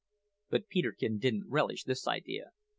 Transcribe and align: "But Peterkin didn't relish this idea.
"But 0.49 0.67
Peterkin 0.67 1.19
didn't 1.19 1.47
relish 1.47 1.83
this 1.83 2.07
idea. 2.07 2.53